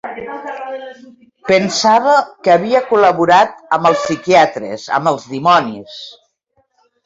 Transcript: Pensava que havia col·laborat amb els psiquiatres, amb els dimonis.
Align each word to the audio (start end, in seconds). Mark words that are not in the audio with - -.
Pensava 1.51 2.15
que 2.47 2.55
havia 2.55 2.83
col·laborat 2.93 3.55
amb 3.79 3.93
els 3.93 4.03
psiquiatres, 4.07 4.89
amb 5.01 5.15
els 5.15 5.31
dimonis. 5.39 6.03